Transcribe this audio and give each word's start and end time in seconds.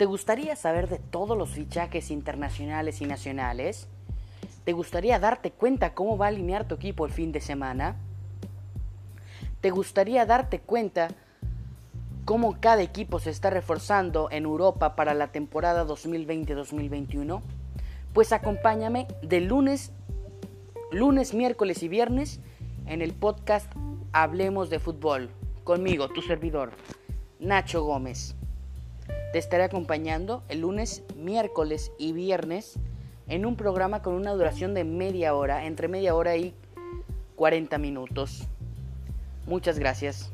¿Te 0.00 0.06
gustaría 0.06 0.56
saber 0.56 0.88
de 0.88 0.98
todos 0.98 1.36
los 1.36 1.50
fichajes 1.50 2.10
internacionales 2.10 3.02
y 3.02 3.04
nacionales? 3.04 3.86
¿Te 4.64 4.72
gustaría 4.72 5.18
darte 5.18 5.50
cuenta 5.50 5.92
cómo 5.92 6.16
va 6.16 6.24
a 6.24 6.28
alinear 6.30 6.66
tu 6.66 6.76
equipo 6.76 7.04
el 7.04 7.12
fin 7.12 7.32
de 7.32 7.40
semana? 7.42 7.96
¿Te 9.60 9.68
gustaría 9.68 10.24
darte 10.24 10.58
cuenta 10.58 11.08
cómo 12.24 12.58
cada 12.62 12.80
equipo 12.80 13.18
se 13.18 13.28
está 13.28 13.50
reforzando 13.50 14.30
en 14.30 14.44
Europa 14.44 14.96
para 14.96 15.12
la 15.12 15.32
temporada 15.32 15.86
2020-2021? 15.86 17.42
Pues 18.14 18.32
acompáñame 18.32 19.06
de 19.20 19.42
lunes, 19.42 19.92
lunes, 20.90 21.34
miércoles 21.34 21.82
y 21.82 21.88
viernes 21.88 22.40
en 22.86 23.02
el 23.02 23.12
podcast 23.12 23.70
Hablemos 24.12 24.70
de 24.70 24.78
Fútbol. 24.78 25.28
Conmigo, 25.62 26.08
tu 26.08 26.22
servidor, 26.22 26.70
Nacho 27.38 27.84
Gómez. 27.84 28.34
Te 29.32 29.38
estaré 29.38 29.62
acompañando 29.62 30.42
el 30.48 30.62
lunes, 30.62 31.04
miércoles 31.16 31.92
y 31.98 32.12
viernes 32.12 32.78
en 33.28 33.46
un 33.46 33.54
programa 33.54 34.02
con 34.02 34.14
una 34.14 34.32
duración 34.32 34.74
de 34.74 34.84
media 34.84 35.34
hora, 35.34 35.66
entre 35.66 35.86
media 35.86 36.16
hora 36.16 36.36
y 36.36 36.52
40 37.36 37.78
minutos. 37.78 38.48
Muchas 39.46 39.78
gracias. 39.78 40.32